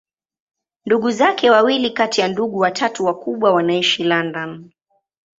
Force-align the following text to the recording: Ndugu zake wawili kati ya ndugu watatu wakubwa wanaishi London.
Ndugu 0.85 1.11
zake 1.11 1.49
wawili 1.49 1.89
kati 1.89 2.21
ya 2.21 2.27
ndugu 2.27 2.59
watatu 2.59 3.05
wakubwa 3.05 3.53
wanaishi 3.53 4.03
London. 4.03 4.71